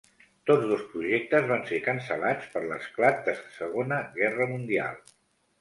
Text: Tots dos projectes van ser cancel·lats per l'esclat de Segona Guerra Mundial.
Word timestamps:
Tots 0.51 0.63
dos 0.69 0.79
projectes 0.93 1.45
van 1.51 1.67
ser 1.71 1.79
cancel·lats 1.89 2.49
per 2.55 2.63
l'esclat 2.71 3.21
de 3.29 3.37
Segona 3.59 4.01
Guerra 4.19 4.49
Mundial. 4.55 4.99